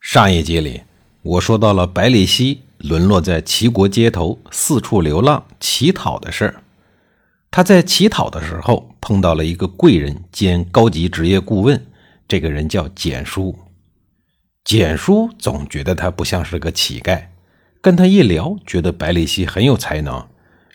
[0.00, 0.82] 上一集里，
[1.22, 6.62] 我说到了百里奚沦落在齐国街头四处流浪乞讨的事儿。
[7.50, 11.84] 他在乞讨的时候碰到了一个贵人兼高级职业顾问，
[12.28, 13.58] 这个人叫简叔。
[14.64, 17.26] 简叔总觉得他不像是个乞丐，
[17.82, 20.26] 跟他一聊，觉得百里奚很有才能，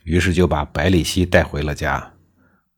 [0.03, 2.11] 于是就把百里奚带回了家。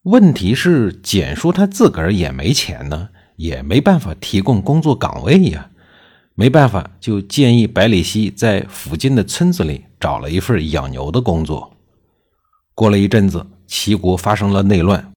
[0.03, 5.71] 问题是，简叔他自个儿也没钱呢，也没办法提供工作岗位呀。
[6.37, 11.73] 没办法，就建议百里奚在附近的村子里找了一份养牛的工作。
[12.73, 15.13] 过了一阵子，齐国发生了内乱，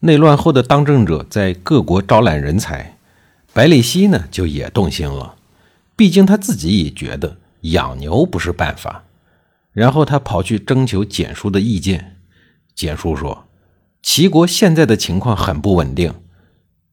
[0.00, 2.96] 内乱后的当政者在各国招揽人才，
[3.52, 5.34] 百里奚呢就也动心了。
[5.94, 9.04] 毕竟他自己也觉得养牛不是办法。
[9.72, 12.16] 然后他跑去征求简叔的意见。
[12.74, 13.46] 简叔说
[14.02, 16.14] ：“齐国现在的情况很不稳定，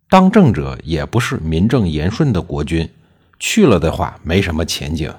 [0.10, 2.90] 当政者也不是名正言顺的国君。”
[3.40, 5.12] 去了的话没什么前景，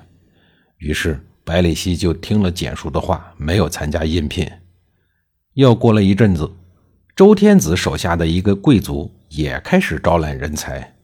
[0.77, 4.47] 于是百里奚就听了简叔的话，没有参加应聘。
[5.55, 6.53] 又过了一阵子，
[7.17, 10.95] 周天子手下的一个贵族也开始招揽人才，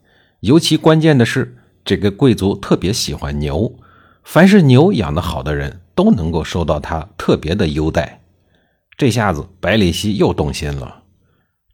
[0.41, 3.79] 尤其关键的是，这个贵族特别喜欢牛，
[4.23, 8.23] 凡是牛养得好的人都能够受到他特别的优待。
[8.97, 11.05] 这下子百里奚又动心了。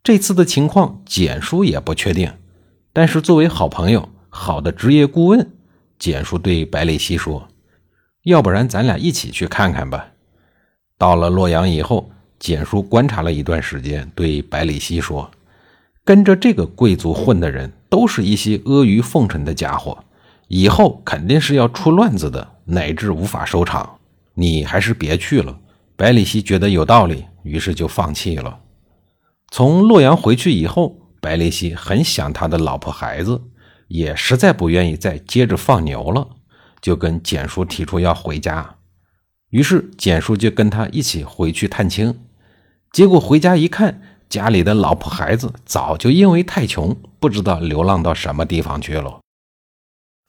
[0.04, 2.32] 这次的情况简叔也不确定，
[2.92, 4.08] 但是作为好朋友。
[4.34, 5.52] 好的职业顾问，
[5.98, 7.46] 简叔对百里奚说
[8.24, 10.08] ：“要不然咱俩一起去看看吧。”
[10.96, 15.30] 到了洛阳以后，简叔观察了一段时间，对百里奚说
[16.02, 20.02] ：“跟着这个贵族混的人，都是一些阿谀奉承的家伙，
[20.48, 23.98] 以后肯定是要出乱子的，乃至无法收场。
[24.32, 25.58] 你还是别去了。”
[25.94, 28.58] 百里奚觉得有道理，于是就放弃了。
[29.50, 33.38] 从洛阳回去以后，百里奚很想他的老婆孩子。
[33.92, 36.26] 也实在不愿意再接着放牛了，
[36.80, 38.76] 就跟简叔提出要回家。
[39.50, 42.18] 于是简叔就跟他一起回去探亲。
[42.90, 49.20] 结果回家一看，家里的老婆孩子早就因为太穷，不知道流浪到什么地方去了。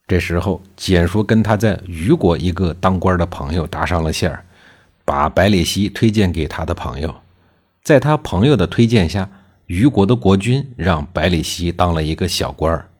[0.06, 4.44] 这时候，简叔跟他在虞国一个当官的朋友搭上了线儿，
[5.06, 7.14] 把百里奚推荐给他的朋友。
[7.82, 9.30] 在他朋友的推荐下，
[9.68, 12.90] 虞国的国君让百里奚当了一个小官儿。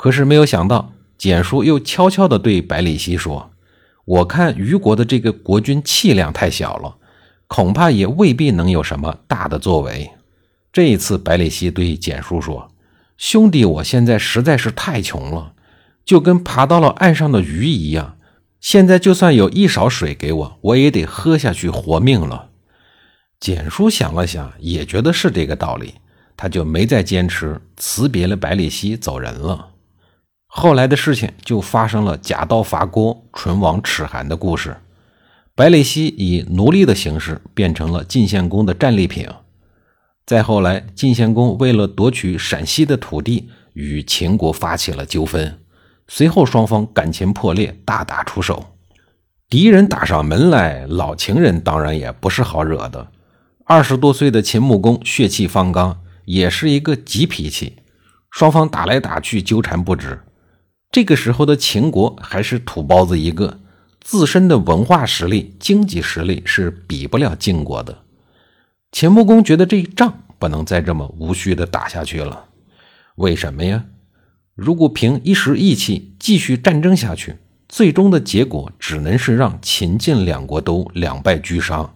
[0.00, 3.50] 可是没有想到，简叔又悄悄地对百里奚说
[4.06, 6.96] ：“我看虞国的这个国君气量太小了，
[7.46, 10.10] 恐怕也未必能有什么大的作为。”
[10.72, 12.72] 这一次，百里奚对简叔说
[13.18, 15.52] ：“兄弟，我现在实在是太穷了，
[16.02, 18.16] 就跟爬到了岸上的鱼一样。
[18.58, 22.48] 现在就算有一勺水给我，我也得喝下去活命了。”
[23.38, 25.96] 简叔想了想，也觉得是这个道理，
[26.38, 29.66] 他就没再坚持，辞别了百里奚，走人了。
[30.52, 34.76] 后来的事情就发生了假道伐郭、唇亡齿寒的故事。
[35.54, 39.28] 百里奚以奴隶的形式变成了晋献公的战利品。
[40.26, 45.60] 再后来，晋献公为了夺取陕西的土地，与秦国发起了纠纷。
[46.08, 48.76] 随后双方感情破裂，大打出手。
[49.48, 53.12] 敌人打上门来，老情人当然也不是好惹的。
[53.66, 57.76] 二十多岁的秦穆公血气方刚，也是一个急脾气。
[58.32, 60.20] 双方打来打去，纠缠不止。
[60.92, 63.60] 这个时候的秦国还是土包子一个，
[64.00, 67.96] 自身的文化实力、经济实力是比不了晋国的。
[68.90, 72.46] 秦穆公觉得这一仗不能再这么无序的打下去了。
[73.14, 73.84] 为什么呀？
[74.56, 77.36] 如果凭一时义气继续战争下去，
[77.68, 81.94] 最终的结果只能是让秦晋两国都两败俱伤，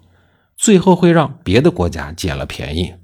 [0.57, 2.95] 最后会让别的国家捡了便宜。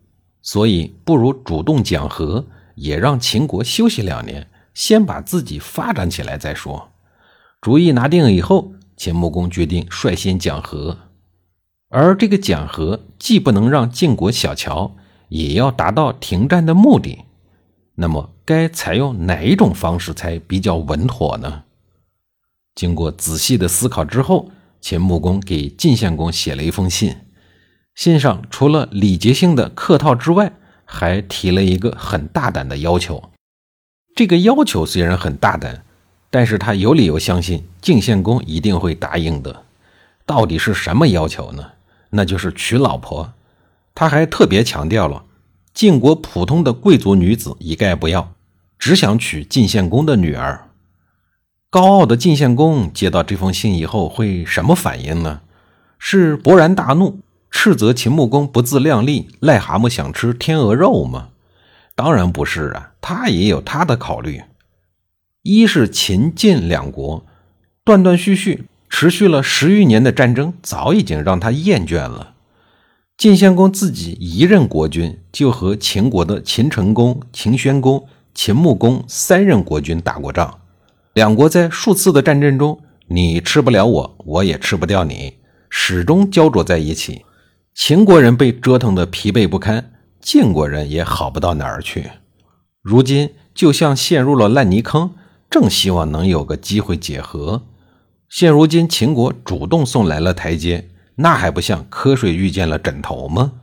[0.40, 2.46] 所以，不如主动讲和，
[2.76, 4.46] 也让秦国休息两年。
[4.80, 6.92] 先把自己发展起来再说。
[7.60, 10.96] 主意拿定以后，秦穆公决定率先讲和。
[11.90, 14.96] 而这个讲和既不能让晋国小瞧，
[15.28, 17.26] 也要达到停战的目的。
[17.96, 21.64] 那么，该采用哪一种方式才比较稳妥呢？
[22.74, 24.50] 经过仔细的思考之后，
[24.80, 27.14] 秦穆公给晋献公写了一封信。
[27.94, 30.54] 信上除了礼节性的客套之外，
[30.86, 33.30] 还提了一个很大胆的要求。
[34.14, 35.82] 这个要求虽然很大胆，
[36.30, 39.64] 但是他有理由相信晋献公一定会答应的。
[40.26, 41.72] 到底是什么要求呢？
[42.10, 43.32] 那就是娶老婆。
[43.94, 45.24] 他还特别强调了，
[45.74, 48.32] 晋国普通的贵族女子一概不要，
[48.78, 50.68] 只想娶晋献公的女儿。
[51.70, 55.40] 高傲的晋献公接到这封信以后会什么反应呢？
[55.98, 57.20] 是勃然大怒，
[57.50, 61.28] 斥责秦穆公不自量力，癞蛤蟆想吃天鹅肉吗？
[61.94, 64.42] 当然不是啊，他也有他的考虑。
[65.42, 67.24] 一是秦晋两国
[67.84, 72.34] 断断续续持续了十余年的战争，早已经让他厌倦了。
[73.16, 80.60] 晋献公自己一任国君，就和秦国的秦成公、秦宣公、秦穆公三任国君打过仗，
[81.14, 85.34] 两国在数次的战争中，你吃不了我，我也吃不掉你，
[85.68, 87.24] 始终焦灼在一起。
[87.74, 92.10] 秦国人被折腾得疲惫不堪，晋国人也好不到哪儿去。
[92.82, 95.12] 如今就像陷入了烂泥坑。
[95.50, 97.62] 正希望能有个机会解和，
[98.28, 103.54] 现如今秦国主动送来了台阶，那还不像瞌睡遇见了枕头吗？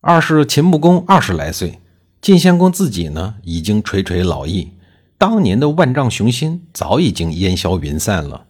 [0.00, 1.78] 二是秦穆公二十来岁，
[2.20, 4.72] 晋献公自己呢已经垂垂老矣，
[5.16, 8.46] 当年的万丈雄心早已经烟消云散了。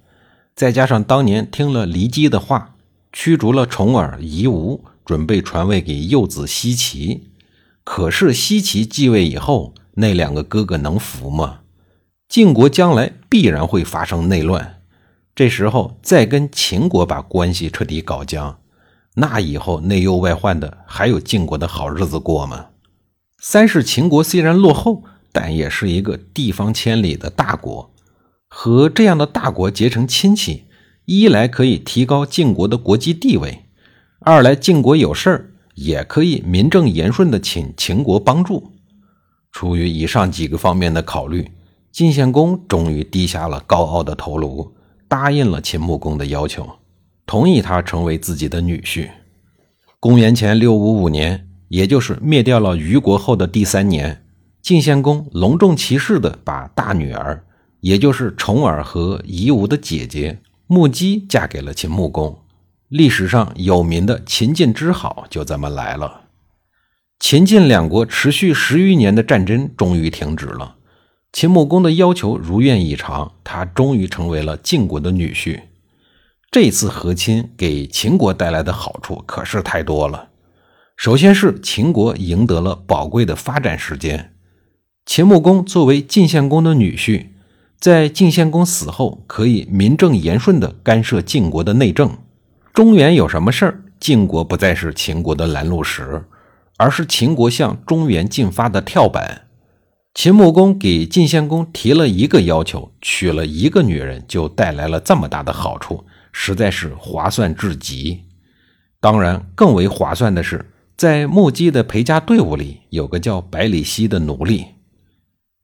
[0.55, 2.75] 再加上当年听了骊姬的话，
[3.13, 7.30] 驱逐了重耳、夷吾，准备传位给幼子奚齐。
[7.85, 11.61] 可是西齐继位以后，那两个哥哥能服吗？
[12.29, 14.83] 晋国将来必然会发生内乱，
[15.35, 18.59] 这时候再跟秦国把关系彻底搞僵，
[19.15, 22.67] 那以后内忧外患的，还有晋国的好日子过吗？
[23.39, 25.03] 三是秦国虽然落后，
[25.33, 27.93] 但也是一个地方千里的大国，
[28.49, 30.67] 和这样的大国结成亲戚，
[31.07, 33.65] 一来可以提高晋国的国际地位，
[34.21, 38.73] 二来晋国有事儿也可以名正言顺的请秦国帮助。
[39.53, 41.51] 出于以上几个方面的考虑。
[41.93, 44.77] 晋献公终于低下了高傲的头颅，
[45.09, 46.65] 答应了秦穆公的要求，
[47.27, 49.11] 同意他成为自己的女婿。
[49.99, 54.25] 公元前六五五年，也就是灭掉了虞国后的第三年，
[54.63, 57.45] 晋献公隆重其事地把大女儿，
[57.81, 62.39] 也就是重耳和夷吾的姐姐穆姬嫁给了秦穆公。
[62.91, 66.23] 历史上有名的秦晋之好就这么来了。
[67.21, 70.75] 秦晋两国持续十余年的战争终于停止了。
[71.33, 75.61] 秦穆公的要求如愿以偿，他终于成为了晋国的女婿。
[76.51, 80.31] 这次和亲给秦国带来的好处可是太多了。
[80.97, 84.35] 首先是秦国赢得了宝贵的发展时间。
[85.07, 87.27] 秦穆公作为晋献公的女婿，
[87.79, 92.19] 在晋献公死后可以名正言顺地干涉晋国的内政。
[92.73, 96.25] 中原有什么事儿，晋国不再是秦国的拦路石，
[96.77, 99.49] 而是秦国向中原进发的跳板。
[100.15, 108.23] 秦穆公给晋献公提了一个要求，娶了一个女人就带来了这么大的好处，实在是划算至极。
[109.01, 114.67] 当然，更为划算的是，在穆姬的陪嫁队伍里有个叫百里奚的奴隶。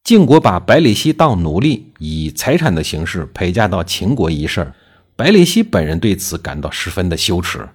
[0.04, 4.72] 晋国把百里奚当奴隶，以财产的形式陪嫁到秦国一事，
[5.16, 7.66] 百里奚本人对此感到十分的羞耻，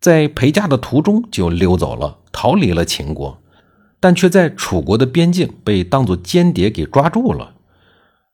[0.00, 3.38] 在陪嫁的途中就溜走了，逃离了秦国。
[4.00, 7.54] 但却在楚国的边境被当作间谍给抓住了。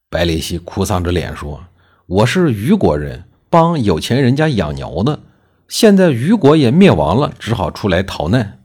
[0.08, 1.64] 百里奚哭丧着脸说
[2.08, 5.20] ：“我是虞国人，帮有钱人家养牛的。
[5.68, 8.60] 现在虞国也灭亡了，只好出来逃难。”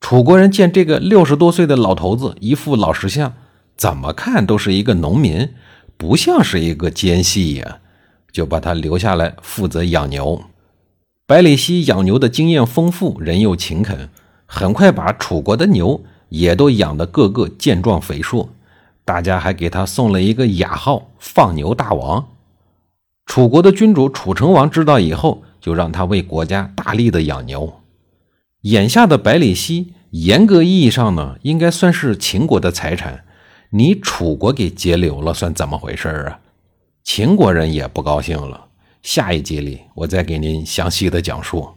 [0.00, 3.34] 楚国人见这个六十多岁的老头子一副老实相，
[3.76, 5.50] 怎么看都是一个农民，
[5.98, 7.80] 不像是一个奸细呀，
[8.32, 10.42] 就把他留下来负责养牛。
[11.26, 14.08] 百里奚养牛的经验丰富，人又勤恳。
[14.46, 18.48] 很快把楚国的牛也都养得个个健壮肥硕，
[19.04, 22.28] 大家还给他送了一个雅号“放牛大王”。
[23.26, 27.80] 楚国的君主楚成王知道以后，就让他为国家大力的养牛。
[28.62, 33.24] 眼下的百里奚，严格意义上呢，应该算是秦国的财产，
[33.70, 36.38] 你楚国给截留了，算怎么回事啊？
[37.06, 38.66] 秦国人也不高兴了。
[39.04, 41.68] 下一集里，我再给您详细的讲述。